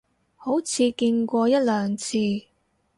[0.35, 2.17] 好似見過一兩次